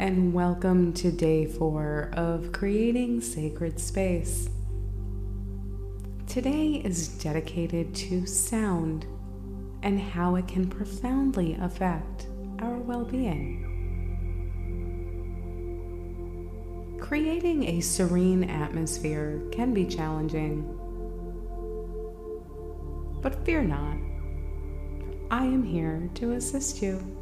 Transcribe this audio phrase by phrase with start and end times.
[0.00, 4.48] And welcome to day four of creating sacred space.
[6.26, 9.04] Today is dedicated to sound
[9.82, 12.28] and how it can profoundly affect
[12.60, 13.66] our well being.
[16.98, 20.62] Creating a serene atmosphere can be challenging.
[23.20, 23.98] But fear not,
[25.30, 27.19] I am here to assist you.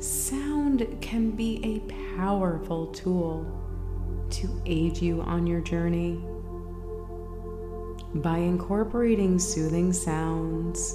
[0.00, 3.44] Sound can be a powerful tool
[4.30, 6.20] to aid you on your journey.
[8.14, 10.94] By incorporating soothing sounds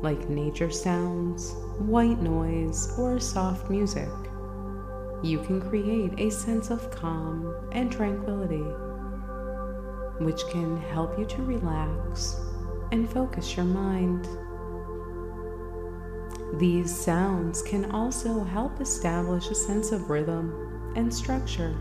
[0.00, 4.08] like nature sounds, white noise, or soft music,
[5.22, 8.64] you can create a sense of calm and tranquility,
[10.24, 12.40] which can help you to relax
[12.92, 14.26] and focus your mind.
[16.54, 21.76] These sounds can also help establish a sense of rhythm and structure,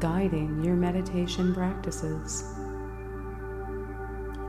[0.00, 2.44] guiding your meditation practices.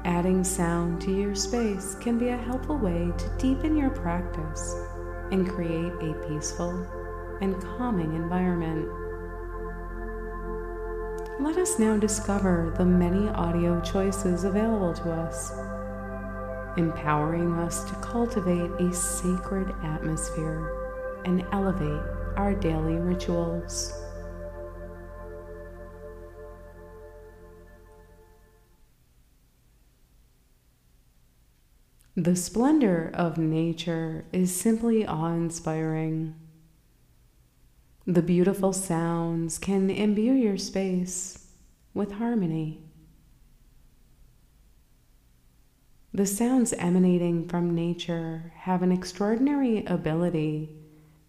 [0.03, 4.75] Adding sound to your space can be a helpful way to deepen your practice
[5.31, 6.71] and create a peaceful
[7.41, 8.87] and calming environment.
[11.39, 15.51] Let us now discover the many audio choices available to us
[16.77, 22.01] empowering us to cultivate a sacred atmosphere and elevate
[22.37, 23.93] our daily rituals.
[32.17, 36.35] The splendor of nature is simply awe inspiring.
[38.07, 41.47] The beautiful sounds can imbue your space
[41.93, 42.84] with harmony.
[46.15, 50.69] The sounds emanating from nature have an extraordinary ability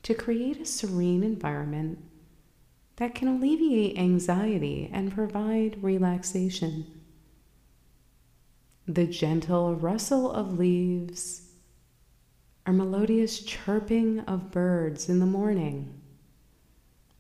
[0.05, 1.99] to create a serene environment
[2.95, 6.87] that can alleviate anxiety and provide relaxation.
[8.87, 11.49] The gentle rustle of leaves,
[12.65, 16.01] or melodious chirping of birds in the morning,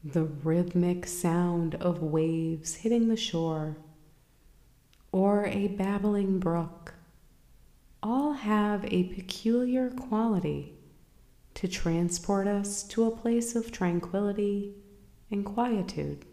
[0.04, 3.76] the rhythmic sound of waves hitting the shore,
[5.10, 6.92] or a babbling brook
[8.02, 10.74] all have a peculiar quality
[11.54, 14.74] to transport us to a place of tranquility
[15.30, 16.24] and quietude.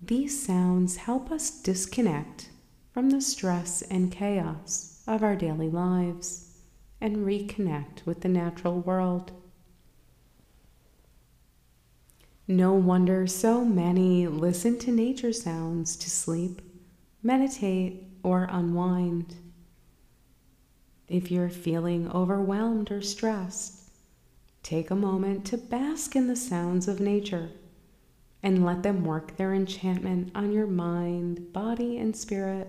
[0.00, 2.50] These sounds help us disconnect
[2.92, 6.56] from the stress and chaos of our daily lives
[7.00, 9.32] and reconnect with the natural world.
[12.46, 16.62] No wonder so many listen to nature sounds to sleep,
[17.22, 19.34] meditate, or unwind.
[21.08, 23.90] If you're feeling overwhelmed or stressed,
[24.62, 27.50] take a moment to bask in the sounds of nature
[28.42, 32.68] and let them work their enchantment on your mind, body, and spirit.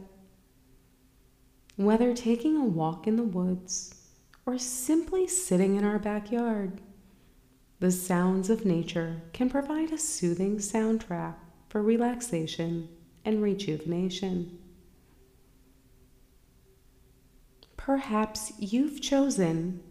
[1.75, 3.95] Whether taking a walk in the woods
[4.45, 6.81] or simply sitting in our backyard,
[7.79, 11.35] the sounds of nature can provide a soothing soundtrack
[11.69, 12.89] for relaxation
[13.23, 14.58] and rejuvenation.
[17.89, 19.81] Perhaps you've chosen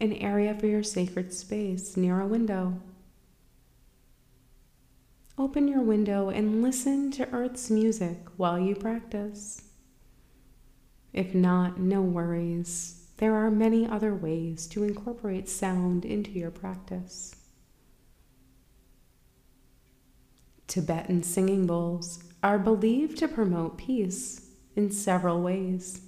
[0.00, 2.80] an area for your sacred space near a window.
[5.38, 9.62] Open your window and listen to Earth's music while you practice.
[11.12, 13.06] If not, no worries.
[13.18, 17.36] There are many other ways to incorporate sound into your practice.
[20.66, 26.00] Tibetan singing bowls are believed to promote peace in several ways.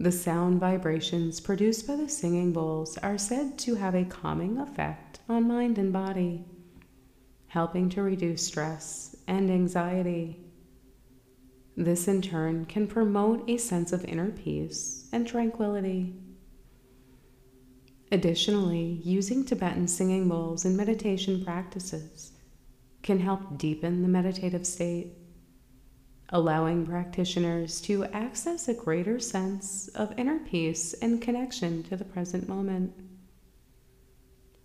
[0.00, 5.18] The sound vibrations produced by the singing bowls are said to have a calming effect
[5.28, 6.44] on mind and body,
[7.48, 10.38] helping to reduce stress and anxiety.
[11.76, 16.14] This in turn can promote a sense of inner peace and tranquility.
[18.12, 22.32] Additionally, using Tibetan singing bowls in meditation practices
[23.02, 25.17] can help deepen the meditative state
[26.30, 32.48] allowing practitioners to access a greater sense of inner peace and connection to the present
[32.48, 32.92] moment.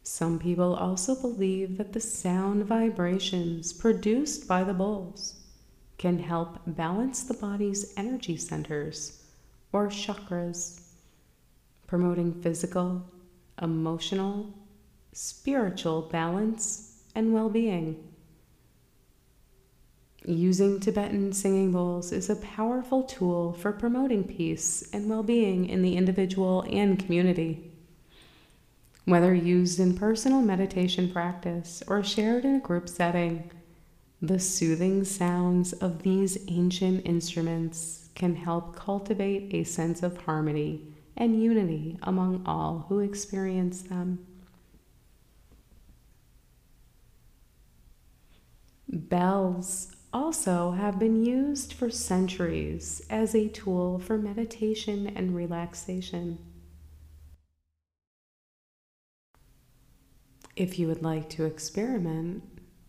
[0.04, 5.36] Some people also believe that the sound vibrations produced by the bowls
[5.98, 9.24] can help balance the body's energy centers
[9.72, 10.82] or chakras,
[11.88, 13.06] promoting physical,
[13.62, 14.54] emotional,
[15.14, 18.13] spiritual balance and well being.
[20.26, 25.82] Using Tibetan singing bowls is a powerful tool for promoting peace and well being in
[25.82, 27.72] the individual and community.
[29.04, 33.52] Whether used in personal meditation practice or shared in a group setting,
[34.22, 40.88] the soothing sounds of these ancient instruments can help cultivate a sense of harmony
[41.18, 44.26] and unity among all who experience them.
[48.88, 56.38] Bells also have been used for centuries as a tool for meditation and relaxation.
[60.56, 62.44] If you would like to experiment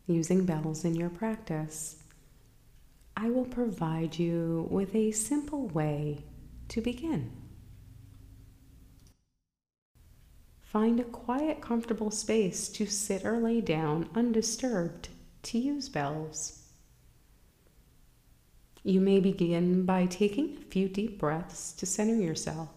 [0.06, 1.96] using bells in your practice,
[3.16, 6.24] I will provide you with a simple way
[6.68, 7.32] to begin.
[10.60, 15.08] Find a quiet, comfortable space to sit or lay down undisturbed
[15.44, 16.63] to use bells.
[18.86, 22.68] You may begin by taking a few deep breaths to center yourself.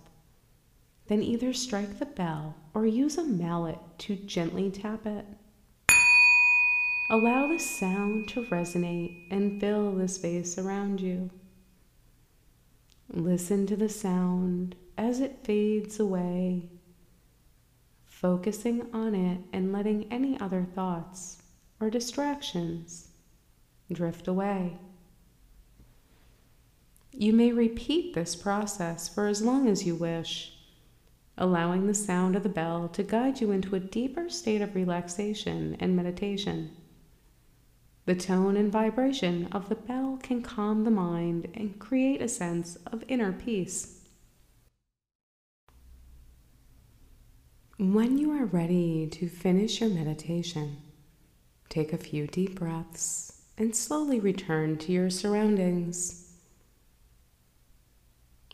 [1.08, 5.26] Then either strike the bell or use a mallet to gently tap it.
[7.10, 11.30] Allow the sound to resonate and fill the space around you.
[13.10, 16.70] Listen to the sound as it fades away,
[18.06, 21.42] focusing on it and letting any other thoughts
[21.82, 23.10] or distractions
[23.92, 24.78] drift away.
[27.20, 30.54] You may repeat this process for as long as you wish,
[31.36, 35.76] allowing the sound of the bell to guide you into a deeper state of relaxation
[35.80, 36.78] and meditation.
[38.06, 42.76] The tone and vibration of the bell can calm the mind and create a sense
[42.86, 44.02] of inner peace.
[47.80, 50.78] When you are ready to finish your meditation,
[51.68, 56.27] take a few deep breaths and slowly return to your surroundings.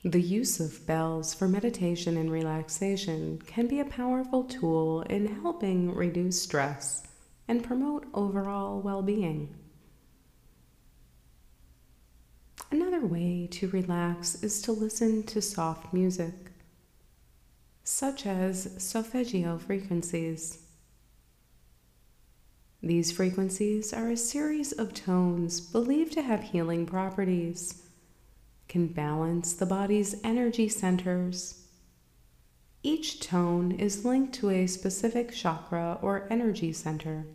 [0.05, 5.95] The use of bells for meditation and relaxation can be a powerful tool in helping
[5.95, 7.03] reduce stress
[7.47, 9.55] and promote overall well being.
[12.69, 16.33] Another way to relax is to listen to soft music,
[17.85, 20.59] such as solfeggio frequencies.
[22.81, 27.82] These frequencies are a series of tones believed to have healing properties,
[28.67, 31.63] can balance the body's energy centers
[32.85, 37.25] each tone is linked to a specific chakra or energy center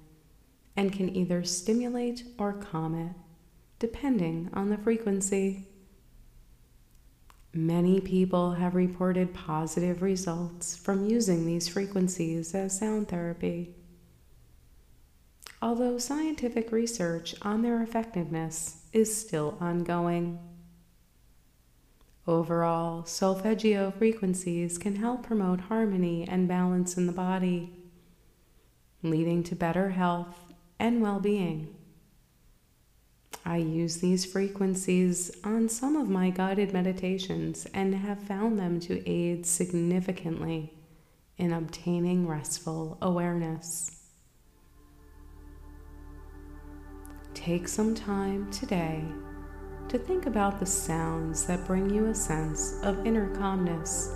[0.77, 3.17] and can either stimulate or calm it,
[3.79, 5.67] depending on the frequency.
[7.55, 13.75] Many people have reported positive results from using these frequencies as sound therapy.
[15.63, 20.39] Although scientific research on their effectiveness is still ongoing.
[22.29, 27.73] Overall, solfeggio frequencies can help promote harmony and balance in the body,
[29.03, 31.75] leading to better health and well being.
[33.47, 39.09] I use these frequencies on some of my guided meditations and have found them to
[39.11, 40.75] aid significantly
[41.39, 44.03] in obtaining restful awareness.
[47.33, 49.03] Take some time today
[49.89, 54.15] to think about the sounds that bring you a sense of inner calmness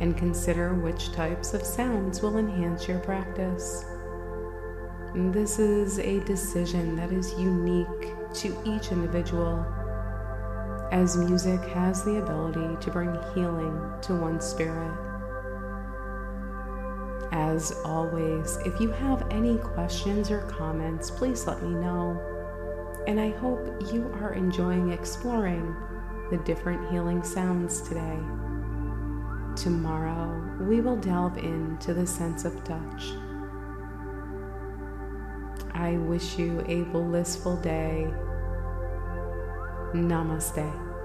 [0.00, 3.84] and consider which types of sounds will enhance your practice.
[5.14, 9.64] This is a decision that is unique to each individual,
[10.92, 14.92] as music has the ability to bring healing to one's spirit.
[17.32, 22.35] As always, if you have any questions or comments, please let me know
[23.06, 25.74] and I hope you are enjoying exploring
[26.30, 28.18] the different healing sounds today.
[29.54, 33.12] Tomorrow, we will delve into the sense of touch.
[35.72, 38.12] I wish you a blissful day.
[39.94, 40.95] Namaste.